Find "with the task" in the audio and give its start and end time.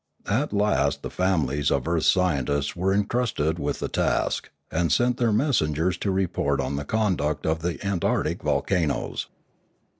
3.59-4.49